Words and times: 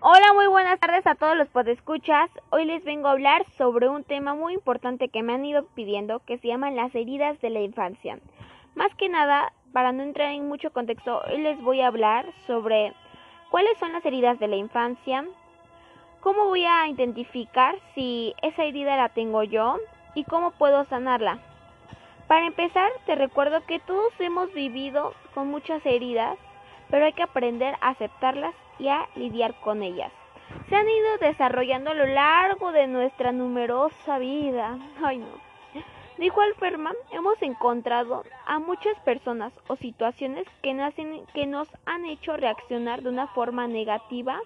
Hola, 0.00 0.32
muy 0.34 0.46
buenas 0.46 0.78
tardes 0.78 1.06
a 1.06 1.16
todos 1.16 1.36
los 1.36 1.48
podescuchas. 1.48 2.30
Hoy 2.50 2.64
les 2.64 2.84
vengo 2.84 3.08
a 3.08 3.12
hablar 3.12 3.44
sobre 3.56 3.88
un 3.88 4.04
tema 4.04 4.34
muy 4.34 4.54
importante 4.54 5.08
que 5.08 5.24
me 5.24 5.34
han 5.34 5.44
ido 5.44 5.66
pidiendo, 5.74 6.20
que 6.20 6.38
se 6.38 6.48
llaman 6.48 6.76
las 6.76 6.94
heridas 6.94 7.40
de 7.40 7.50
la 7.50 7.60
infancia. 7.60 8.20
Más 8.76 8.94
que 8.94 9.08
nada, 9.08 9.52
para 9.72 9.90
no 9.90 10.04
entrar 10.04 10.30
en 10.30 10.46
mucho 10.46 10.72
contexto, 10.72 11.20
hoy 11.28 11.38
les 11.38 11.60
voy 11.60 11.80
a 11.80 11.88
hablar 11.88 12.32
sobre 12.46 12.92
cuáles 13.50 13.76
son 13.78 13.92
las 13.92 14.06
heridas 14.06 14.38
de 14.38 14.46
la 14.46 14.56
infancia, 14.56 15.24
cómo 16.20 16.44
voy 16.44 16.64
a 16.64 16.86
identificar 16.86 17.74
si 17.94 18.34
esa 18.42 18.62
herida 18.62 18.96
la 18.96 19.08
tengo 19.08 19.42
yo 19.42 19.78
y 20.14 20.22
cómo 20.22 20.52
puedo 20.52 20.84
sanarla. 20.84 21.40
Para 22.28 22.46
empezar, 22.46 22.90
te 23.06 23.14
recuerdo 23.14 23.64
que 23.64 23.80
todos 23.80 24.12
hemos 24.20 24.52
vivido 24.52 25.14
con 25.34 25.48
muchas 25.48 25.84
heridas, 25.86 26.38
pero 26.90 27.06
hay 27.06 27.14
que 27.14 27.22
aprender 27.22 27.74
a 27.80 27.88
aceptarlas 27.88 28.54
y 28.78 28.88
a 28.88 29.08
lidiar 29.16 29.58
con 29.60 29.82
ellas. 29.82 30.12
Se 30.68 30.76
han 30.76 30.88
ido 30.88 31.18
desarrollando 31.18 31.90
a 31.90 31.94
lo 31.94 32.06
largo 32.06 32.70
de 32.72 32.86
nuestra 32.86 33.32
numerosa 33.32 34.18
vida. 34.18 34.78
Ay, 35.02 35.18
no. 35.18 35.48
De 36.18 36.26
igual 36.26 36.52
hemos 37.12 37.40
encontrado 37.42 38.24
a 38.44 38.58
muchas 38.58 38.98
personas 39.00 39.52
o 39.68 39.76
situaciones 39.76 40.46
que, 40.62 41.24
que 41.32 41.46
nos 41.46 41.68
han 41.86 42.04
hecho 42.04 42.36
reaccionar 42.36 43.02
de 43.02 43.08
una 43.08 43.28
forma 43.28 43.68
negativa 43.68 44.38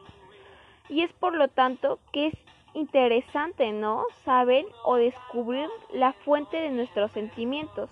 y 0.89 1.03
es 1.03 1.13
por 1.15 1.35
lo 1.35 1.49
tanto 1.49 1.99
que 2.13 2.27
es 2.29 2.35
interesante, 2.75 3.73
¿no? 3.73 4.05
Saber 4.25 4.67
o 4.85 4.97
descubrir 4.97 5.69
la 5.93 6.13
fuente 6.13 6.57
de 6.57 6.71
nuestros 6.71 7.11
sentimientos. 7.13 7.91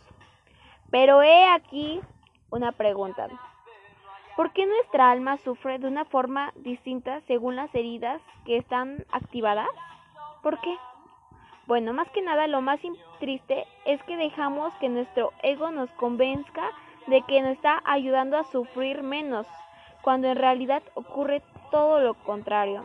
Pero 0.90 1.22
he 1.22 1.46
aquí 1.46 2.00
una 2.50 2.72
pregunta. 2.72 3.28
¿Por 4.36 4.52
qué 4.52 4.66
nuestra 4.66 5.10
alma 5.10 5.36
sufre 5.38 5.78
de 5.78 5.86
una 5.86 6.04
forma 6.04 6.52
distinta 6.56 7.20
según 7.22 7.56
las 7.56 7.74
heridas 7.74 8.22
que 8.44 8.56
están 8.56 9.04
activadas? 9.12 9.68
¿Por 10.42 10.60
qué? 10.60 10.74
Bueno, 11.66 11.92
más 11.92 12.10
que 12.10 12.22
nada 12.22 12.46
lo 12.46 12.60
más 12.62 12.80
triste 13.20 13.66
es 13.84 14.02
que 14.04 14.16
dejamos 14.16 14.72
que 14.80 14.88
nuestro 14.88 15.32
ego 15.42 15.70
nos 15.70 15.90
convenzca 15.92 16.70
de 17.06 17.22
que 17.22 17.42
nos 17.42 17.52
está 17.52 17.82
ayudando 17.84 18.38
a 18.38 18.44
sufrir 18.44 19.02
menos, 19.02 19.46
cuando 20.02 20.28
en 20.28 20.36
realidad 20.36 20.82
ocurre 20.94 21.42
todo 21.70 22.00
lo 22.00 22.14
contrario. 22.14 22.84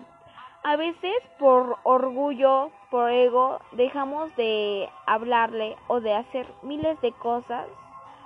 A 0.67 0.77
veces 0.77 1.13
por 1.37 1.77
orgullo, 1.83 2.71
por 2.89 3.11
ego, 3.11 3.59
dejamos 3.73 4.35
de 4.35 4.89
hablarle 5.05 5.77
o 5.85 5.99
de 6.01 6.15
hacer 6.15 6.51
miles 6.63 6.99
de 7.01 7.11
cosas, 7.11 7.67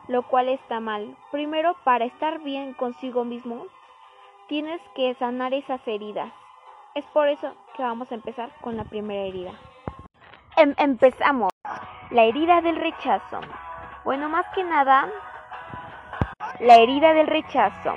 lo 0.08 0.24
cual 0.24 0.48
está 0.48 0.80
mal. 0.80 1.18
Primero, 1.32 1.76
para 1.84 2.06
estar 2.06 2.40
bien 2.40 2.74
consigo 2.76 3.26
mismo, 3.26 3.66
tienes 4.48 4.80
que 4.96 5.16
sanar 5.16 5.54
esas 5.54 5.86
heridas. 5.86 6.32
Es 6.96 7.04
por 7.08 7.28
eso 7.28 7.54
que 7.76 7.84
vamos 7.84 8.10
a 8.10 8.16
empezar 8.16 8.50
con 8.62 8.78
la 8.78 8.86
primera 8.86 9.24
herida. 9.24 9.52
Em 10.56 10.74
empezamos. 10.78 11.50
La 12.10 12.24
herida 12.24 12.62
del 12.62 12.78
rechazo. 12.78 13.42
Bueno, 14.06 14.30
más 14.30 14.46
que 14.56 14.64
nada, 14.64 15.10
la 16.62 16.78
herida 16.78 17.14
del 17.14 17.28
rechazo. 17.28 17.96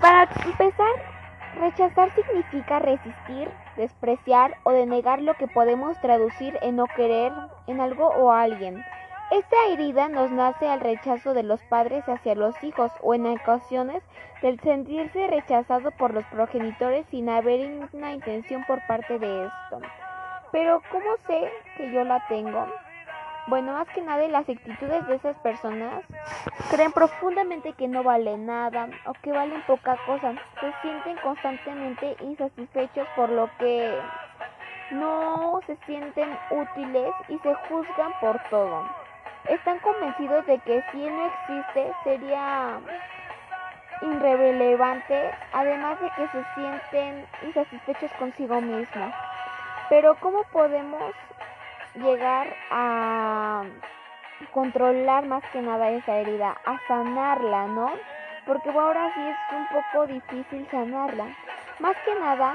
Para 0.00 0.28
empezar, 0.44 1.13
Rechazar 1.54 2.10
significa 2.10 2.80
resistir, 2.80 3.48
despreciar 3.76 4.56
o 4.64 4.72
denegar 4.72 5.22
lo 5.22 5.34
que 5.34 5.46
podemos 5.46 5.98
traducir 6.00 6.58
en 6.62 6.76
no 6.76 6.86
querer 6.86 7.32
en 7.66 7.80
algo 7.80 8.08
o 8.08 8.32
alguien. 8.32 8.84
Esta 9.30 9.56
herida 9.68 10.08
nos 10.08 10.30
nace 10.30 10.68
al 10.68 10.80
rechazo 10.80 11.32
de 11.32 11.42
los 11.44 11.62
padres 11.62 12.08
hacia 12.08 12.34
los 12.34 12.62
hijos 12.62 12.92
o 13.00 13.14
en 13.14 13.26
ocasiones 13.26 14.02
del 14.42 14.60
sentirse 14.60 15.26
rechazado 15.28 15.92
por 15.92 16.12
los 16.12 16.26
progenitores 16.26 17.06
sin 17.06 17.28
haber 17.28 17.88
una 17.92 18.12
intención 18.12 18.64
por 18.64 18.82
parte 18.82 19.18
de 19.18 19.46
esto. 19.46 19.80
Pero 20.50 20.82
¿cómo 20.90 21.16
sé 21.26 21.50
que 21.76 21.90
yo 21.90 22.04
la 22.04 22.20
tengo? 22.28 22.66
Bueno, 23.46 23.74
más 23.74 23.86
que 23.88 24.00
nada 24.00 24.26
las 24.28 24.48
actitudes 24.48 25.06
de 25.06 25.16
esas 25.16 25.36
personas 25.38 26.02
creen 26.70 26.92
profundamente 26.92 27.74
que 27.74 27.88
no 27.88 28.02
valen 28.02 28.46
nada 28.46 28.88
o 29.04 29.12
que 29.22 29.32
valen 29.32 29.60
poca 29.62 29.96
cosa. 30.06 30.32
Se 30.60 30.72
sienten 30.80 31.16
constantemente 31.18 32.16
insatisfechos 32.22 33.06
por 33.14 33.28
lo 33.28 33.50
que 33.58 34.00
no 34.92 35.60
se 35.66 35.76
sienten 35.86 36.28
útiles 36.50 37.14
y 37.28 37.38
se 37.38 37.54
juzgan 37.68 38.12
por 38.20 38.38
todo. 38.48 38.82
Están 39.50 39.78
convencidos 39.80 40.46
de 40.46 40.58
que 40.60 40.82
si 40.90 41.06
él 41.06 41.14
no 41.14 41.26
existe 41.26 41.92
sería 42.02 42.80
irrelevante, 44.00 45.30
además 45.52 46.00
de 46.00 46.10
que 46.10 46.28
se 46.28 46.44
sienten 46.54 47.26
insatisfechos 47.46 48.10
consigo 48.12 48.60
mismos. 48.62 49.12
Pero 49.90 50.16
¿cómo 50.20 50.44
podemos 50.44 51.12
llegar 51.94 52.56
a 52.70 53.64
controlar 54.52 55.26
más 55.26 55.42
que 55.52 55.60
nada 55.62 55.90
esa 55.90 56.18
herida, 56.18 56.56
a 56.64 56.78
sanarla, 56.86 57.66
¿no? 57.68 57.92
Porque 58.46 58.70
ahora 58.70 59.10
sí 59.14 59.20
es 59.28 59.36
un 59.56 59.66
poco 59.66 60.06
difícil 60.06 60.66
sanarla. 60.70 61.26
Más 61.80 61.96
que 62.04 62.14
nada, 62.20 62.54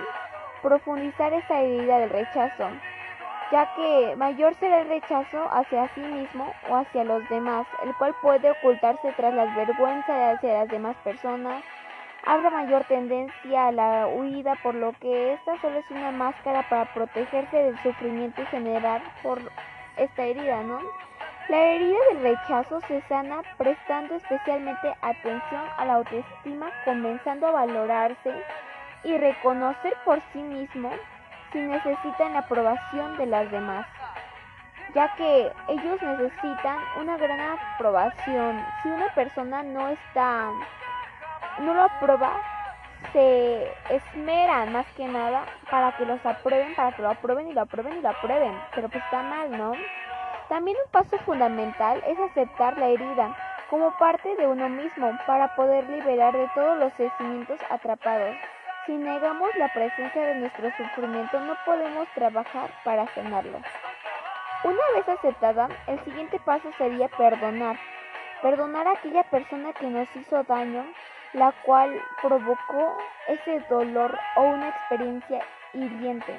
profundizar 0.62 1.34
esa 1.34 1.62
herida 1.62 2.00
del 2.00 2.10
rechazo, 2.10 2.70
ya 3.52 3.66
que 3.76 4.16
mayor 4.16 4.54
será 4.56 4.82
el 4.82 4.90
rechazo 4.90 5.48
hacia 5.52 5.88
sí 5.90 6.02
mismo 6.02 6.54
o 6.70 6.76
hacia 6.76 7.04
los 7.04 7.28
demás, 7.30 7.66
el 7.82 7.96
cual 7.96 8.14
puede 8.16 8.52
ocultarse 8.52 9.12
tras 9.14 9.34
las 9.34 9.54
vergüenzas 9.56 10.36
hacia 10.36 10.54
las 10.54 10.70
demás 10.70 10.96
personas, 10.98 11.64
habrá 12.26 12.50
mayor 12.50 12.84
tendencia 12.86 13.68
a 13.68 13.72
la 13.72 14.08
huida, 14.08 14.56
por 14.62 14.76
lo 14.76 14.94
que 14.94 15.34
esta 15.34 15.60
solo 15.62 15.80
es 15.80 15.90
una 15.92 16.12
máscara 16.12 16.68
para 16.70 16.94
protegerse 16.94 17.56
del 17.56 17.78
sufrimiento 17.82 18.42
y 18.42 18.46
generar 18.48 19.02
por 19.24 19.40
esta 19.98 20.24
herida, 20.24 20.64
¿no? 20.64 20.80
La 21.50 21.58
herida 21.58 21.98
del 22.12 22.22
rechazo 22.22 22.80
se 22.82 23.02
sana 23.10 23.42
prestando 23.58 24.16
especialmente 24.16 24.94
atención 25.02 25.64
a 25.78 25.86
la 25.86 25.96
autoestima, 25.96 26.70
comenzando 26.86 27.48
a 27.48 27.52
valorarse 27.52 28.32
y 29.04 29.18
reconocer 29.18 29.96
por 30.06 30.22
sí 30.32 30.40
mismo 30.40 30.92
si 31.52 31.58
necesitan 31.58 32.34
la 32.34 32.40
aprobación 32.40 33.18
de 33.18 33.26
las 33.26 33.50
demás, 33.50 33.88
ya 34.94 35.12
que 35.16 35.52
ellos 35.70 36.02
necesitan 36.02 36.78
una 37.00 37.18
gran 37.18 37.40
aprobación. 37.40 38.64
Si 38.84 38.90
una 38.90 39.08
persona 39.16 39.64
no 39.64 39.88
está 39.90 40.52
no 41.60 41.74
lo 41.74 41.84
aprueba, 41.84 42.32
se 43.14 43.72
esmeran 43.90 44.74
más 44.74 44.86
que 44.98 45.08
nada 45.08 45.46
para 45.70 45.96
que 45.98 46.06
los 46.06 46.24
aprueben, 46.26 46.76
para 46.76 46.92
que 46.96 47.02
lo 47.02 47.10
aprueben 47.10 47.48
y 47.48 47.54
lo 47.54 47.62
aprueben 47.62 47.98
y 47.98 48.02
lo 48.02 48.10
aprueben. 48.10 48.54
Pero 48.76 48.90
pues 48.90 49.04
está 49.04 49.24
mal, 49.24 49.58
¿no? 49.58 49.74
También 50.50 50.78
un 50.84 50.92
paso 50.92 51.18
fundamental 51.20 52.04
es 52.08 52.20
aceptar 52.20 52.78
la 52.78 52.88
herida 52.88 53.36
como 53.70 53.96
parte 53.98 54.36
de 54.36 54.48
uno 54.48 54.68
mismo 54.68 55.18
para 55.28 55.56
poder 55.56 55.88
liberar 55.90 56.34
de 56.36 56.50
todos 56.56 56.80
los 56.80 56.92
sentimientos 56.94 57.60
atrapados. 57.70 58.36
Si 58.86 58.94
negamos 58.94 59.50
la 59.58 59.72
presencia 59.72 60.26
de 60.26 60.36
nuestro 60.36 60.72
sufrimiento, 60.76 61.40
no 61.42 61.56
podemos 61.66 62.08
trabajar 62.16 62.72
para 62.84 63.06
sanarlo. 63.14 63.60
Una 64.64 64.82
vez 64.96 65.08
aceptada, 65.08 65.70
el 65.88 66.04
siguiente 66.04 66.40
paso 66.40 66.72
sería 66.78 67.08
perdonar. 67.10 67.78
Perdonar 68.42 68.88
a 68.88 68.94
aquella 68.94 69.24
persona 69.24 69.74
que 69.74 69.88
nos 69.88 70.14
hizo 70.16 70.44
daño 70.44 70.84
la 71.34 71.52
cual 71.66 71.92
provocó 72.22 72.98
ese 73.28 73.60
dolor 73.70 74.18
o 74.36 74.44
una 74.44 74.70
experiencia 74.70 75.44
hiriente. 75.74 76.36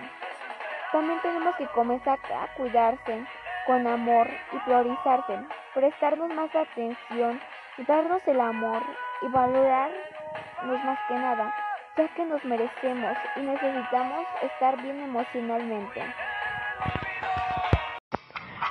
También 0.92 1.20
tenemos 1.22 1.54
que 1.56 1.66
comenzar 1.68 2.18
a 2.34 2.48
cuidarse 2.56 3.24
con 3.66 3.86
amor 3.86 4.28
y 4.52 4.58
priorizarse, 4.58 5.38
prestarnos 5.74 6.34
más 6.34 6.54
atención, 6.54 7.40
darnos 7.86 8.26
el 8.26 8.40
amor 8.40 8.82
y 9.22 9.28
valorarnos 9.28 10.84
más 10.84 10.98
que 11.06 11.15
nada, 11.15 11.54
ya 11.97 12.09
que 12.09 12.24
nos 12.24 12.44
merecemos 12.44 13.16
y 13.36 13.41
necesitamos 13.41 14.26
estar 14.42 14.82
bien 14.82 15.00
emocionalmente. 15.03 16.03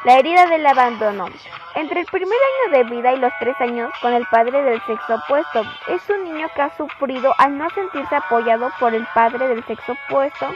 La 0.09 0.17
herida 0.17 0.47
del 0.47 0.65
abandono. 0.65 1.27
Entre 1.75 1.99
el 1.99 2.07
primer 2.07 2.39
año 2.49 2.77
de 2.79 2.95
vida 2.95 3.13
y 3.13 3.19
los 3.19 3.31
tres 3.39 3.55
años 3.61 3.93
con 4.01 4.11
el 4.11 4.25
padre 4.25 4.63
del 4.63 4.81
sexo 4.87 5.13
opuesto, 5.13 5.61
es 5.87 6.09
un 6.09 6.23
niño 6.23 6.47
que 6.55 6.63
ha 6.63 6.75
sufrido 6.75 7.31
al 7.37 7.55
no 7.55 7.69
sentirse 7.69 8.15
apoyado 8.15 8.71
por 8.79 8.95
el 8.95 9.05
padre 9.13 9.47
del 9.47 9.63
sexo 9.67 9.91
opuesto 9.91 10.47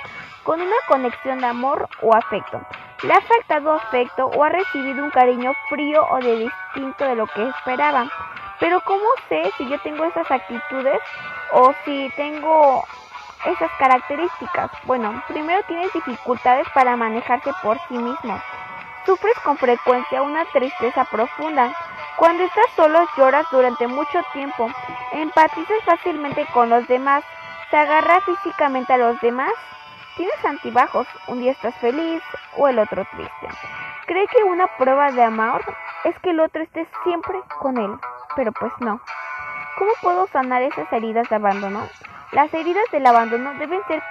con 0.42 0.60
una 0.60 0.76
conexión 0.88 1.38
de 1.38 1.46
amor 1.46 1.88
o 2.02 2.16
afecto. 2.16 2.62
Le 3.04 3.14
ha 3.14 3.22
faltado 3.22 3.74
afecto 3.74 4.26
o 4.26 4.44
ha 4.44 4.50
recibido 4.50 5.04
un 5.04 5.12
cariño 5.12 5.54
frío 5.70 6.04
o 6.10 6.18
de 6.18 6.50
distinto 6.50 7.06
de 7.06 7.16
lo 7.16 7.28
que 7.28 7.48
esperaba. 7.48 8.08
Pero 8.60 8.82
¿cómo 8.82 9.06
sé 9.30 9.52
si 9.60 9.70
yo 9.70 9.80
tengo 9.82 10.04
esas 10.06 10.32
actitudes 10.32 11.00
o 11.52 11.76
si 11.86 12.12
tengo 12.16 12.84
esas 13.46 13.70
características? 13.78 14.72
Bueno, 14.86 15.22
primero 15.28 15.62
tienes 15.68 15.94
dificultades 15.94 16.66
para 16.74 16.96
manejarse 16.96 17.52
por 17.62 17.78
sí 17.88 18.00
mismo. 18.00 18.42
Sufres 19.06 19.38
con 19.44 19.58
frecuencia 19.58 20.22
una 20.22 20.46
tristeza 20.46 21.06
profunda. 21.06 21.74
Cuando 22.18 22.44
estás 22.44 22.68
solo 22.76 23.06
lloras 23.18 23.46
durante 23.52 23.88
mucho 23.88 24.22
tiempo. 24.32 24.70
Empatizas 25.12 25.84
fácilmente 25.86 26.46
con 26.54 26.70
los 26.70 26.88
demás, 26.88 27.24
se 27.70 27.78
agarra 27.78 28.22
físicamente 28.22 28.94
a 28.94 28.98
los 28.98 29.20
demás, 29.22 29.52
tienes 30.16 30.46
antibajos, 30.46 31.08
un 31.28 31.40
día 31.40 31.52
estás 31.52 31.76
feliz 31.76 32.22
o 32.58 32.68
el 32.68 32.80
otro 32.80 33.06
triste. 33.12 33.48
Cree 34.06 34.28
que 34.28 34.44
una 34.44 34.68
prueba 34.78 35.12
de 35.12 35.24
amor 35.24 35.64
es 36.04 36.18
que 36.20 36.30
el 36.30 36.40
otro 36.40 36.62
esté 36.62 36.88
siempre 37.04 37.42
con 37.60 37.78
él, 37.78 37.92
pero 38.36 38.52
pues 38.52 38.72
no. 38.80 39.02
¿Cómo 39.78 39.92
puedo 40.02 40.28
sanar 40.28 40.62
esas 40.62 40.92
heridas 40.94 41.28
de 41.30 41.36
abandono? 41.36 41.88
Las 42.34 42.52
heridas 42.52 42.86
del 42.92 43.06
abandono 43.06 43.54
deben, 43.60 43.80
ser 43.88 44.02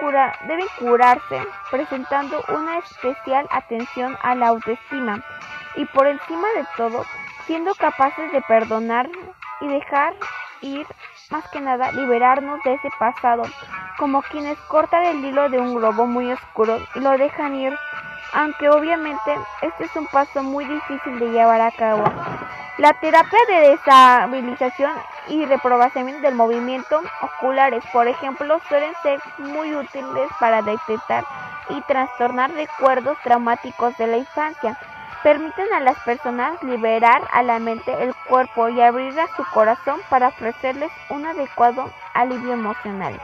deben 0.46 0.66
curarse 0.78 1.42
presentando 1.70 2.44
una 2.48 2.78
especial 2.78 3.48
atención 3.50 4.16
a 4.22 4.36
la 4.36 4.48
autoestima 4.48 5.20
y 5.74 5.84
por 5.86 6.06
encima 6.06 6.46
de 6.56 6.64
todo 6.76 7.04
siendo 7.46 7.74
capaces 7.74 8.30
de 8.30 8.40
perdonar 8.42 9.10
y 9.60 9.66
dejar 9.66 10.14
ir, 10.60 10.86
más 11.30 11.48
que 11.48 11.60
nada 11.60 11.90
liberarnos 11.92 12.62
de 12.62 12.74
ese 12.74 12.88
pasado, 12.98 13.42
como 13.98 14.22
quienes 14.22 14.58
cortan 14.68 15.04
el 15.04 15.24
hilo 15.24 15.48
de 15.48 15.58
un 15.58 15.74
globo 15.74 16.06
muy 16.06 16.30
oscuro 16.30 16.78
y 16.94 17.00
lo 17.00 17.10
dejan 17.18 17.56
ir, 17.56 17.76
aunque 18.32 18.68
obviamente 18.70 19.36
este 19.62 19.84
es 19.84 19.96
un 19.96 20.06
paso 20.06 20.42
muy 20.42 20.64
difícil 20.64 21.18
de 21.18 21.30
llevar 21.30 21.60
a 21.60 21.72
cabo. 21.72 22.04
La 22.78 22.94
terapia 22.94 23.38
de 23.48 23.68
deshabilitación 23.68 24.92
y 25.28 25.44
reprobación 25.44 26.22
del 26.22 26.34
movimiento 26.34 27.02
oculares, 27.20 27.84
por 27.92 28.08
ejemplo, 28.08 28.58
suelen 28.66 28.94
ser 29.02 29.20
muy 29.36 29.74
útiles 29.74 30.30
para 30.40 30.62
detectar 30.62 31.24
y 31.68 31.82
trastornar 31.82 32.50
recuerdos 32.52 33.18
traumáticos 33.22 33.94
de 33.98 34.06
la 34.06 34.16
infancia. 34.16 34.78
Permiten 35.22 35.70
a 35.74 35.80
las 35.80 35.98
personas 36.00 36.62
liberar 36.62 37.20
a 37.30 37.42
la 37.42 37.58
mente 37.58 37.92
el 38.02 38.14
cuerpo 38.26 38.70
y 38.70 38.80
abrir 38.80 39.20
a 39.20 39.28
su 39.36 39.44
corazón 39.52 40.00
para 40.08 40.28
ofrecerles 40.28 40.90
un 41.10 41.26
adecuado 41.26 41.92
alivio 42.14 42.54
emocional. 42.54 43.20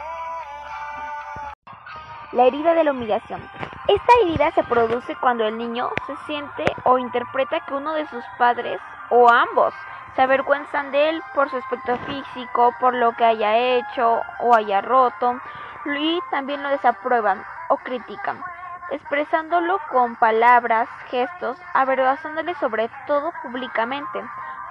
La 2.32 2.44
herida 2.44 2.74
de 2.74 2.84
la 2.84 2.92
humillación. 2.92 3.40
Esta 3.88 4.12
herida 4.22 4.50
se 4.50 4.62
produce 4.64 5.16
cuando 5.16 5.48
el 5.48 5.56
niño 5.56 5.88
se 6.06 6.14
siente 6.26 6.64
o 6.84 6.98
interpreta 6.98 7.60
que 7.60 7.72
uno 7.72 7.94
de 7.94 8.06
sus 8.08 8.22
padres 8.36 8.78
o 9.10 9.28
ambos 9.30 9.74
se 10.14 10.22
avergüenzan 10.22 10.90
de 10.90 11.10
él 11.10 11.22
por 11.34 11.48
su 11.48 11.56
aspecto 11.56 11.96
físico, 11.98 12.74
por 12.80 12.94
lo 12.94 13.12
que 13.12 13.24
haya 13.24 13.56
hecho 13.56 14.22
o 14.40 14.54
haya 14.54 14.80
roto, 14.80 15.40
y 15.86 16.20
también 16.30 16.62
lo 16.62 16.70
desaprueban 16.70 17.42
o 17.68 17.76
critican, 17.76 18.42
expresándolo 18.90 19.78
con 19.90 20.16
palabras, 20.16 20.88
gestos, 21.08 21.56
avergonzándole 21.72 22.54
sobre 22.56 22.90
todo 23.06 23.32
públicamente, 23.42 24.22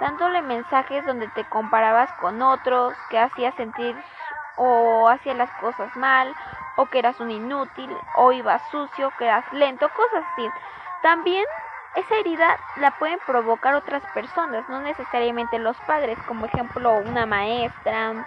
dándole 0.01 0.41
mensajes 0.41 1.05
donde 1.05 1.27
te 1.29 1.45
comparabas 1.45 2.11
con 2.19 2.41
otros, 2.41 2.93
que 3.09 3.19
hacías 3.19 3.55
sentir 3.55 3.95
o 4.57 5.07
hacías 5.07 5.37
las 5.37 5.51
cosas 5.61 5.95
mal 5.95 6.35
o 6.77 6.85
que 6.87 6.99
eras 6.99 7.19
un 7.19 7.31
inútil, 7.31 7.97
o 8.15 8.31
ibas 8.31 8.61
sucio, 8.69 9.11
que 9.17 9.25
eras 9.25 9.45
lento, 9.51 9.89
cosas 9.89 10.23
así. 10.33 10.49
También 11.01 11.45
esa 11.95 12.15
herida 12.17 12.59
la 12.77 12.91
pueden 12.91 13.19
provocar 13.25 13.75
otras 13.75 14.03
personas, 14.13 14.67
no 14.69 14.81
necesariamente 14.81 15.59
los 15.59 15.77
padres, 15.87 16.17
como 16.27 16.45
ejemplo 16.45 16.97
una 16.97 17.25
maestra, 17.25 18.25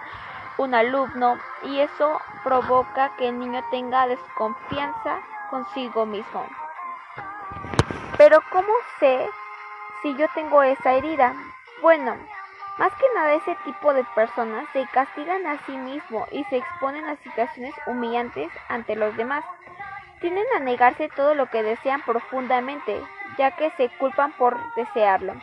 un 0.57 0.73
alumno, 0.75 1.37
y 1.63 1.79
eso 1.79 2.19
provoca 2.43 3.15
que 3.17 3.29
el 3.29 3.39
niño 3.39 3.63
tenga 3.71 4.07
desconfianza 4.07 5.19
consigo 5.49 6.05
mismo. 6.05 6.45
Pero 8.17 8.39
¿cómo 8.51 8.71
sé 8.99 9.29
si 10.01 10.15
yo 10.15 10.27
tengo 10.35 10.61
esa 10.63 10.93
herida? 10.93 11.33
Bueno, 11.81 12.15
más 12.77 12.93
que 12.95 13.05
nada 13.15 13.33
ese 13.33 13.55
tipo 13.63 13.93
de 13.93 14.03
personas 14.15 14.67
se 14.73 14.85
castigan 14.87 15.45
a 15.45 15.63
sí 15.65 15.71
mismo 15.71 16.27
y 16.31 16.43
se 16.45 16.57
exponen 16.57 17.05
a 17.05 17.15
situaciones 17.17 17.73
humillantes 17.85 18.51
ante 18.69 18.95
los 18.95 19.15
demás. 19.17 19.43
Tienden 20.19 20.45
a 20.55 20.59
negarse 20.59 21.09
todo 21.09 21.33
lo 21.35 21.47
que 21.47 21.63
desean 21.63 22.01
profundamente, 22.01 23.01
ya 23.37 23.51
que 23.51 23.71
se 23.71 23.89
culpan 23.97 24.31
por 24.33 24.57
desearlo. 24.75 25.33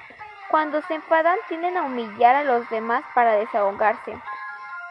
Cuando 0.50 0.80
se 0.82 0.94
enfadan 0.94 1.38
tienden 1.48 1.76
a 1.76 1.82
humillar 1.82 2.36
a 2.36 2.44
los 2.44 2.68
demás 2.70 3.04
para 3.14 3.32
desahogarse. 3.32 4.18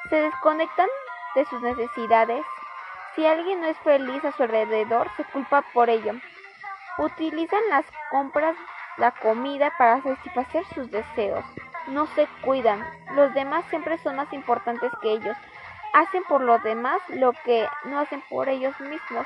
Se 0.10 0.16
desconectan 0.16 0.88
de 1.36 1.46
sus 1.46 1.62
necesidades. 1.62 2.46
Si 3.16 3.26
alguien 3.26 3.62
no 3.62 3.68
es 3.68 3.78
feliz 3.80 4.24
a 4.24 4.32
su 4.32 4.44
alrededor, 4.44 5.10
se 5.18 5.24
culpa 5.26 5.64
por 5.74 5.90
ello. 5.90 6.14
Utilizan 6.98 7.62
las 7.70 7.86
compras, 8.12 8.56
la 8.98 9.12
comida 9.12 9.72
para 9.78 10.02
satisfacer 10.02 10.66
sus 10.74 10.90
deseos 10.92 11.46
no 11.88 12.06
se 12.08 12.28
cuidan. 12.42 12.86
Los 13.16 13.34
demás 13.34 13.66
siempre 13.70 13.98
son 14.00 14.18
más 14.18 14.32
importantes 14.34 14.92
que 15.02 15.14
ellos. 15.14 15.38
Hacen 15.94 16.24
por 16.24 16.42
los 16.42 16.62
demás 16.64 17.02
lo 17.10 17.34
que 17.44 17.68
no 17.86 18.00
hacen 18.00 18.22
por 18.30 18.50
ellos 18.50 18.78
mismos. 18.80 19.26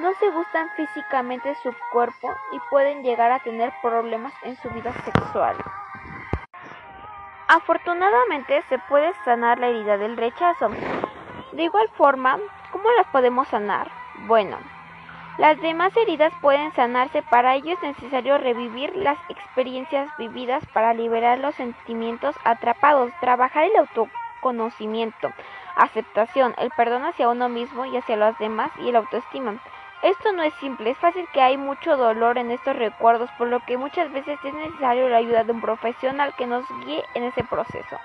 No 0.00 0.14
se 0.14 0.30
gustan 0.30 0.70
físicamente 0.76 1.54
su 1.56 1.74
cuerpo 1.92 2.34
y 2.52 2.58
pueden 2.70 3.02
llegar 3.02 3.30
a 3.32 3.40
tener 3.40 3.70
problemas 3.82 4.32
en 4.44 4.56
su 4.56 4.70
vida 4.70 4.94
sexual. 5.04 5.54
Afortunadamente 7.48 8.62
se 8.70 8.78
puede 8.78 9.12
sanar 9.26 9.58
la 9.58 9.68
herida 9.68 9.98
del 9.98 10.16
rechazo. 10.16 10.70
De 11.52 11.64
igual 11.64 11.86
forma, 11.98 12.38
¿cómo 12.72 12.84
las 12.96 13.08
podemos 13.08 13.46
sanar? 13.48 13.90
Bueno, 14.20 14.56
las 15.36 15.60
demás 15.60 15.94
heridas 15.94 16.32
pueden 16.40 16.72
sanarse, 16.72 17.22
para 17.22 17.56
ello 17.56 17.74
es 17.74 17.82
necesario 17.82 18.38
revivir 18.38 18.96
las 18.96 19.18
experiencias 19.28 20.08
vividas 20.16 20.64
para 20.72 20.94
liberar 20.94 21.38
los 21.40 21.54
sentimientos 21.56 22.34
atrapados, 22.44 23.12
trabajar 23.20 23.64
el 23.64 23.76
autoconocimiento, 23.76 25.30
aceptación, 25.76 26.54
el 26.56 26.70
perdón 26.70 27.04
hacia 27.04 27.28
uno 27.28 27.50
mismo 27.50 27.84
y 27.84 27.98
hacia 27.98 28.16
los 28.16 28.38
demás 28.38 28.70
y 28.78 28.88
el 28.88 28.96
autoestima. 28.96 29.60
Esto 30.02 30.32
no 30.32 30.42
es 30.42 30.54
simple, 30.54 30.90
es 30.90 30.98
fácil 30.98 31.28
que 31.34 31.42
hay 31.42 31.58
mucho 31.58 31.98
dolor 31.98 32.38
en 32.38 32.50
estos 32.50 32.74
recuerdos, 32.74 33.28
por 33.36 33.48
lo 33.48 33.60
que 33.60 33.76
muchas 33.76 34.10
veces 34.10 34.38
es 34.42 34.54
necesario 34.54 35.10
la 35.10 35.18
ayuda 35.18 35.44
de 35.44 35.52
un 35.52 35.60
profesional 35.60 36.34
que 36.38 36.46
nos 36.46 36.64
guíe 36.86 37.04
en 37.14 37.24
ese 37.24 37.44
proceso. 37.44 37.98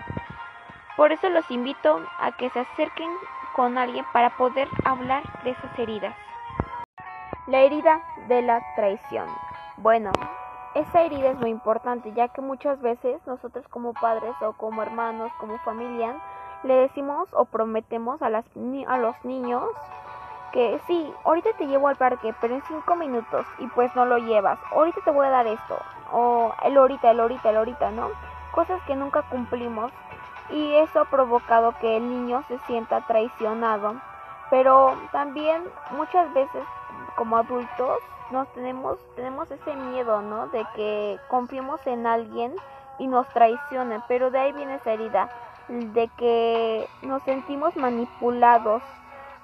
Por 0.98 1.14
eso 1.14 1.30
los 1.30 1.50
invito 1.50 2.06
a 2.20 2.34
que 2.34 2.50
se 2.50 2.60
acerquen 2.60 3.10
con 3.56 3.78
alguien 3.78 4.06
para 4.12 4.36
poder 4.36 4.68
hablar 4.84 5.24
de 5.44 5.52
esas 5.52 5.80
heridas. 5.80 6.14
La 7.48 7.60
herida 7.60 8.02
de 8.28 8.42
la 8.42 8.62
traición. 8.76 9.28
Bueno, 9.78 10.12
esa 10.74 11.02
herida 11.02 11.30
es 11.30 11.40
muy 11.40 11.50
importante 11.50 12.12
ya 12.12 12.28
que 12.28 12.42
muchas 12.42 12.82
veces 12.82 13.26
nosotros 13.26 13.66
como 13.70 13.94
padres 13.94 14.36
o 14.42 14.52
como 14.54 14.82
hermanos, 14.84 15.32
como 15.38 15.58
familia, 15.60 16.14
le 16.64 16.74
decimos 16.76 17.30
o 17.32 17.46
prometemos 17.46 18.22
a, 18.22 18.28
a 18.28 18.98
los 18.98 19.26
niños 19.26 19.64
que 20.56 20.80
sí, 20.88 21.14
ahorita 21.26 21.50
te 21.58 21.68
llevo 21.68 21.90
al 21.90 21.98
parque, 21.98 22.34
pero 22.40 22.56
en 22.56 22.64
cinco 22.64 22.96
minutos 22.96 23.46
y 23.60 23.68
pues 23.68 23.94
no 23.94 24.06
lo 24.06 24.18
llevas. 24.20 24.58
Ahorita 24.72 25.02
te 25.04 25.12
voy 25.12 25.28
a 25.28 25.30
dar 25.30 25.46
esto. 25.48 25.78
O 26.14 26.56
el 26.64 26.78
ahorita, 26.78 27.12
el 27.12 27.20
ahorita, 27.20 27.50
el 27.50 27.58
ahorita, 27.58 27.92
¿no? 27.92 28.10
Cosas 28.54 28.82
que 28.88 28.96
nunca 28.96 29.24
cumplimos 29.24 29.92
y 30.50 30.76
eso 30.76 31.02
ha 31.02 31.06
provocado 31.06 31.76
que 31.82 31.98
el 31.98 32.08
niño 32.08 32.42
se 32.48 32.58
sienta 32.68 33.02
traicionado. 33.02 33.96
Pero 34.50 34.96
también 35.12 35.62
muchas 35.92 36.34
veces 36.34 36.64
como 37.18 37.36
adultos 37.36 38.00
nos 38.32 38.48
tenemos 38.54 38.98
tenemos 39.18 39.52
ese 39.52 39.76
miedo, 39.76 40.22
¿no? 40.22 40.48
De 40.48 40.66
que 40.74 41.20
confiemos 41.28 41.86
en 41.86 42.08
alguien 42.08 42.56
y 42.98 43.08
nos 43.08 43.28
traicionen, 43.28 44.02
pero 44.08 44.32
de 44.32 44.40
ahí 44.40 44.54
viene 44.54 44.76
esa 44.76 44.94
herida 44.94 45.30
de 45.68 46.08
que 46.18 46.88
nos 47.02 47.22
sentimos 47.24 47.76
manipulados 47.76 48.82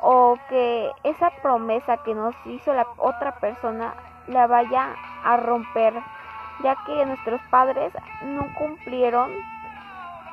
o 0.01 0.38
que 0.50 0.91
esa 1.03 1.29
promesa 1.41 1.98
que 1.98 2.13
nos 2.13 2.36
hizo 2.46 2.74
la 2.74 2.88
otra 2.98 3.34
persona 3.36 3.93
la 4.27 4.48
vaya 4.48 4.96
a 5.24 5.38
romper, 5.38 5.93
ya 6.63 6.75
que 6.86 7.05
nuestros 7.05 7.41
padres 7.50 7.93
no 8.24 8.53
cumplieron 8.55 9.31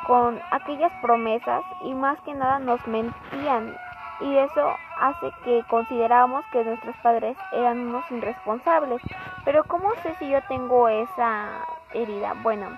con 0.07 0.41
aquellas 0.51 0.93
promesas 1.03 1.63
y 1.83 1.95
más 1.95 2.19
que 2.21 2.35
nada 2.35 2.59
nos 2.59 2.87
mentían 2.87 3.75
y 4.21 4.37
eso 4.37 4.77
hace 4.99 5.31
que 5.45 5.63
consideramos 5.69 6.45
que 6.47 6.65
nuestros 6.65 6.97
padres 7.03 7.37
eran 7.53 7.79
unos 7.79 8.11
irresponsables. 8.11 9.01
Pero 9.45 9.65
¿cómo 9.65 9.95
sé 10.03 10.15
si 10.17 10.29
yo 10.29 10.41
tengo 10.49 10.89
esa 10.89 11.65
herida? 11.95 12.35
Bueno, 12.43 12.69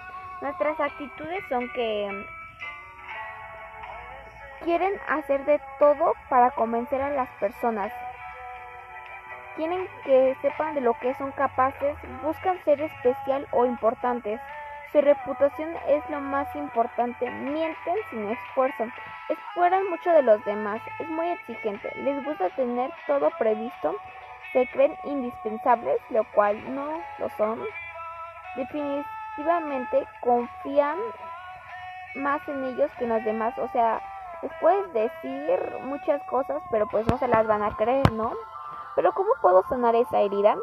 nuestras 0.42 0.78
actitudes 0.78 1.42
son 1.48 1.68
que 1.70 2.26
quieren 4.64 4.92
hacer 5.08 5.44
de 5.44 5.60
todo 5.78 6.14
para 6.28 6.50
convencer 6.52 7.00
a 7.02 7.10
las 7.10 7.28
personas. 7.38 7.92
Quieren 9.56 9.86
que 10.04 10.36
sepan 10.42 10.74
de 10.74 10.80
lo 10.80 10.94
que 10.94 11.14
son 11.14 11.32
capaces, 11.32 11.96
buscan 12.22 12.62
ser 12.64 12.80
especial 12.80 13.46
o 13.52 13.66
importantes. 13.66 14.40
Su 14.92 15.00
reputación 15.00 15.76
es 15.86 16.08
lo 16.10 16.20
más 16.20 16.54
importante, 16.56 17.30
mienten 17.30 17.94
sin 18.10 18.28
esfuerzo, 18.28 18.86
esperan 19.28 19.88
mucho 19.88 20.10
de 20.10 20.22
los 20.22 20.44
demás, 20.44 20.80
es 20.98 21.08
muy 21.08 21.28
exigente, 21.28 21.92
les 21.96 22.24
gusta 22.24 22.50
tener 22.50 22.90
todo 23.06 23.30
previsto, 23.38 23.94
se 24.52 24.66
creen 24.68 24.96
indispensables, 25.04 26.00
lo 26.10 26.24
cual 26.32 26.74
no 26.74 27.00
lo 27.18 27.28
son. 27.36 27.62
Definitivamente 28.56 30.06
confían 30.20 30.98
más 32.16 32.46
en 32.48 32.64
ellos 32.64 32.90
que 32.98 33.04
en 33.04 33.10
los 33.10 33.24
demás. 33.24 33.56
O 33.58 33.68
sea, 33.68 34.00
les 34.42 34.52
puedes 34.60 34.92
decir 34.92 35.78
muchas 35.82 36.22
cosas, 36.24 36.62
pero 36.70 36.86
pues 36.86 37.06
no 37.10 37.18
se 37.18 37.28
las 37.28 37.46
van 37.46 37.62
a 37.62 37.76
creer, 37.76 38.12
¿no? 38.12 38.32
Pero 38.94 39.12
¿cómo 39.12 39.30
puedo 39.40 39.62
sanar 39.64 39.94
esa 39.94 40.20
herida? 40.20 40.56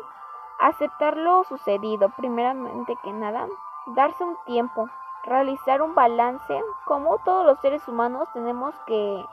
Aceptar 0.60 1.18
lo 1.18 1.44
sucedido, 1.44 2.10
primeramente 2.10 2.96
que 3.04 3.14
nada, 3.14 3.48
darse 3.88 4.24
un 4.24 4.38
tiempo, 4.46 4.90
realizar 5.24 5.82
un 5.82 5.94
balance, 5.94 6.62
como 6.86 7.20
todos 7.20 7.46
los 7.46 7.60
seres 7.60 7.88
humanos 7.88 8.28
tenemos 8.34 8.74
que 8.88 9.26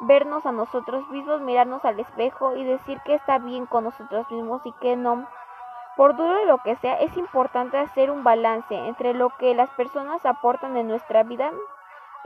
vernos 0.00 0.44
a 0.46 0.52
nosotros 0.52 1.08
mismos, 1.08 1.40
mirarnos 1.40 1.84
al 1.84 2.00
espejo 2.00 2.56
y 2.56 2.64
decir 2.64 3.00
que 3.04 3.14
está 3.14 3.38
bien 3.38 3.66
con 3.66 3.84
nosotros 3.84 4.30
mismos 4.30 4.64
y 4.64 4.72
que 4.72 4.96
no. 4.96 5.26
Por 5.96 6.16
duro 6.16 6.44
lo 6.44 6.58
que 6.58 6.76
sea, 6.76 6.94
es 6.96 7.16
importante 7.16 7.78
hacer 7.78 8.10
un 8.10 8.22
balance 8.22 8.74
entre 8.74 9.14
lo 9.14 9.30
que 9.30 9.54
las 9.54 9.70
personas 9.70 10.24
aportan 10.26 10.76
en 10.76 10.88
nuestra 10.88 11.22
vida 11.22 11.52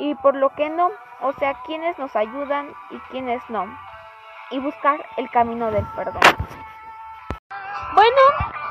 y 0.00 0.14
por 0.14 0.34
lo 0.34 0.48
que 0.50 0.70
no, 0.70 0.90
o 1.20 1.32
sea, 1.34 1.54
quienes 1.64 1.98
nos 1.98 2.16
ayudan 2.16 2.72
y 2.90 2.98
quienes 3.10 3.42
no. 3.50 3.66
Y 4.50 4.58
buscar 4.58 5.04
el 5.18 5.30
camino 5.30 5.70
del 5.70 5.86
perdón. 5.94 6.22
Bueno, 7.94 8.22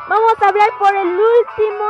vamos 0.10 0.34
a 0.42 0.50
hablar 0.50 0.70
por 0.80 0.94
el 0.96 1.08
último. 1.08 1.86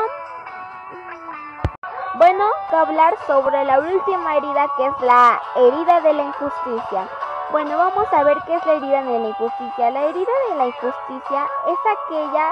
Bueno, 2.15 2.43
hablar 2.73 3.15
sobre 3.25 3.63
la 3.63 3.79
última 3.79 4.35
herida 4.35 4.67
que 4.75 4.85
es 4.87 5.01
la 5.01 5.41
herida 5.55 6.01
de 6.01 6.13
la 6.13 6.23
injusticia. 6.23 7.07
Bueno, 7.51 7.77
vamos 7.77 8.11
a 8.11 8.23
ver 8.23 8.37
qué 8.45 8.55
es 8.55 8.65
la 8.65 8.73
herida 8.73 9.03
de 9.03 9.19
la 9.19 9.29
injusticia. 9.29 9.89
La 9.89 10.03
herida 10.03 10.31
de 10.49 10.55
la 10.55 10.67
injusticia 10.67 11.47
es 11.65 11.79
aquella 11.97 12.49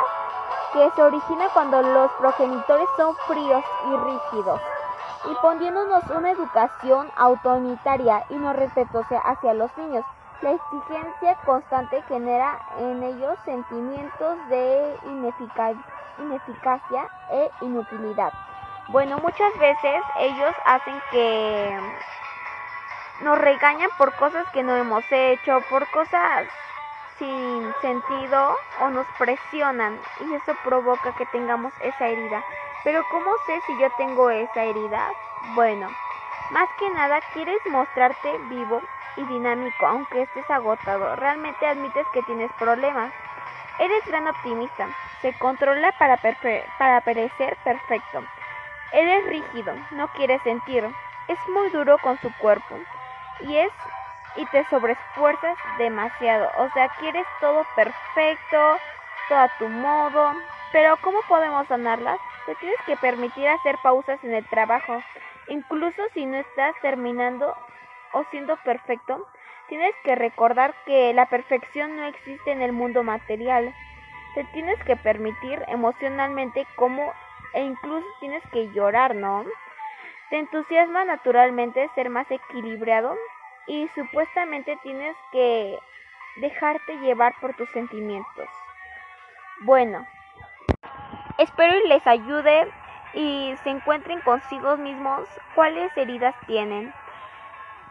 que 0.71 0.89
se 0.95 1.03
origina 1.03 1.49
cuando 1.53 1.81
los 1.81 2.11
progenitores 2.13 2.87
son 2.95 3.15
fríos 3.27 3.63
y 3.91 3.95
rígidos 3.97 4.61
y 5.29 5.35
poniéndonos 5.35 6.03
una 6.09 6.31
educación 6.31 7.09
autoritaria 7.15 8.23
y 8.29 8.35
no 8.35 8.53
respetuosa 8.53 9.19
hacia 9.19 9.53
los 9.53 9.75
niños. 9.77 10.05
La 10.41 10.51
exigencia 10.51 11.35
constante 11.45 12.01
genera 12.07 12.59
en 12.79 13.03
ellos 13.03 13.37
sentimientos 13.43 14.37
de 14.49 14.95
ineficacia 16.19 17.09
e 17.31 17.51
inutilidad. 17.61 18.31
Bueno, 18.89 19.17
muchas 19.17 19.57
veces 19.59 20.01
ellos 20.19 20.55
hacen 20.65 21.01
que 21.11 21.79
nos 23.21 23.37
regañan 23.39 23.89
por 23.97 24.15
cosas 24.15 24.45
que 24.53 24.63
no 24.63 24.75
hemos 24.75 25.03
hecho, 25.11 25.61
por 25.69 25.89
cosas 25.91 26.47
sin 27.17 27.73
sentido 27.81 28.55
o 28.79 28.89
nos 28.89 29.07
presionan 29.17 29.99
y 30.21 30.35
eso 30.35 30.55
provoca 30.63 31.15
que 31.15 31.25
tengamos 31.27 31.73
esa 31.81 32.07
herida. 32.07 32.43
Pero 32.87 33.03
¿cómo 33.11 33.35
sé 33.45 33.59
si 33.67 33.77
yo 33.81 33.89
tengo 33.97 34.29
esa 34.29 34.63
herida? 34.63 35.11
Bueno, 35.55 35.89
más 36.51 36.69
que 36.79 36.89
nada 36.91 37.19
quieres 37.33 37.59
mostrarte 37.69 38.37
vivo 38.49 38.81
y 39.17 39.25
dinámico 39.25 39.85
aunque 39.85 40.21
estés 40.21 40.49
agotado. 40.49 41.13
Realmente 41.17 41.67
admites 41.67 42.07
que 42.13 42.23
tienes 42.23 42.49
problemas. 42.53 43.11
Eres 43.77 44.05
gran 44.05 44.25
optimista. 44.29 44.87
Se 45.21 45.33
controla 45.33 45.91
para, 45.99 46.15
parecer 47.01 47.57
perfecto. 47.65 48.23
Eres 48.93 49.25
rígido. 49.25 49.75
No 49.91 50.07
quieres 50.13 50.41
sentir. 50.43 50.85
Es 51.27 51.39
muy 51.49 51.69
duro 51.71 51.97
con 51.97 52.17
su 52.21 52.33
cuerpo. 52.37 52.79
Y 53.41 53.57
es 53.57 53.71
y 54.37 54.45
te 54.45 54.63
sobreesfuerzas 54.69 55.57
demasiado. 55.77 56.49
O 56.55 56.69
sea, 56.69 56.87
quieres 56.99 57.27
todo 57.41 57.65
perfecto, 57.75 58.79
todo 59.27 59.39
a 59.39 59.49
tu 59.59 59.67
modo. 59.67 60.56
Pero 60.71 60.97
¿cómo 61.01 61.19
podemos 61.27 61.67
sanarlas? 61.67 62.19
Te 62.45 62.55
tienes 62.55 62.79
que 62.85 62.97
permitir 62.97 63.47
hacer 63.47 63.77
pausas 63.81 64.21
en 64.23 64.33
el 64.33 64.45
trabajo. 64.47 65.01
Incluso 65.47 66.01
si 66.13 66.25
no 66.25 66.37
estás 66.37 66.75
terminando 66.81 67.55
o 68.13 68.23
siendo 68.25 68.57
perfecto, 68.57 69.25
tienes 69.69 69.93
que 70.03 70.15
recordar 70.15 70.73
que 70.85 71.13
la 71.13 71.27
perfección 71.27 71.95
no 71.95 72.05
existe 72.05 72.51
en 72.51 72.61
el 72.61 72.73
mundo 72.73 73.03
material. 73.03 73.73
Te 74.35 74.43
tienes 74.45 74.81
que 74.83 74.95
permitir 74.97 75.63
emocionalmente 75.67 76.67
como 76.75 77.13
e 77.53 77.61
incluso 77.61 78.05
tienes 78.19 78.43
que 78.51 78.69
llorar, 78.71 79.15
¿no? 79.15 79.45
Te 80.29 80.37
entusiasma 80.37 81.05
naturalmente 81.05 81.89
ser 81.95 82.09
más 82.09 82.29
equilibrado 82.29 83.15
y 83.67 83.87
supuestamente 83.95 84.77
tienes 84.83 85.15
que 85.31 85.79
dejarte 86.37 86.97
llevar 86.97 87.33
por 87.39 87.55
tus 87.55 87.69
sentimientos. 87.69 88.47
Bueno, 89.61 90.05
espero 91.37 91.77
y 91.77 91.87
les 91.87 92.05
ayude 92.07 92.71
y 93.13 93.55
se 93.63 93.69
encuentren 93.69 94.21
consigo 94.21 94.77
mismos 94.77 95.27
cuáles 95.55 95.95
heridas 95.97 96.35
tienen. 96.45 96.93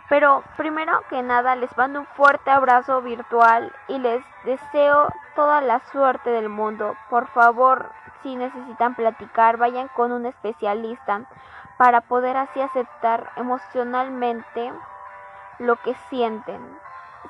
Pero 0.09 0.45
primero 0.57 1.03
que 1.11 1.23
nada 1.23 1.57
les 1.57 1.77
mando 1.77 2.01
un 2.01 2.07
fuerte 2.07 2.51
abrazo 2.51 3.03
virtual 3.03 3.73
y 3.89 3.99
les 3.99 4.23
deseo 4.45 5.09
toda 5.35 5.61
la 5.61 5.81
suerte 5.91 6.31
del 6.31 6.49
mundo. 6.49 6.97
Por 7.11 7.27
favor, 7.29 7.91
si 8.23 8.37
necesitan 8.37 8.95
platicar, 8.95 9.57
vayan 9.57 9.89
con 9.89 10.13
un 10.13 10.27
especialista 10.27 11.23
para 11.77 12.03
poder 12.03 12.37
así 12.37 12.61
aceptar 12.61 13.31
emocionalmente 13.37 14.73
lo 15.59 15.77
que 15.77 15.95
sienten. 16.09 16.61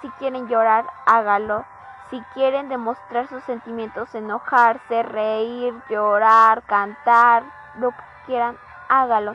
Si 0.03 0.09
quieren 0.11 0.47
llorar, 0.49 0.85
hágalo. 1.07 1.65
Si 2.11 2.23
quieren 2.35 2.69
demostrar 2.69 3.27
sus 3.29 3.43
sentimientos, 3.45 4.15
enojarse, 4.15 5.03
reír, 5.03 5.75
llorar, 5.89 6.63
cantar, 6.63 7.45
lo 7.75 7.91
que 7.91 8.05
quieran, 8.27 8.57
hágalo. 8.89 9.35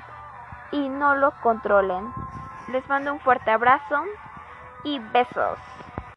Y 0.71 0.87
no 0.87 1.15
lo 1.15 1.31
controlen. 1.41 2.13
Les 2.69 2.87
mando 2.87 3.13
un 3.13 3.19
fuerte 3.19 3.51
abrazo 3.51 4.03
y 4.83 4.99
besos. 4.99 5.59